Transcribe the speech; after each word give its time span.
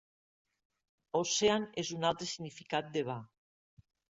Ocean 1.19 1.67
és 1.83 1.93
un 1.99 2.09
altre 2.11 2.31
significat 2.33 2.93
de 2.97 3.05
Va. 3.11 3.19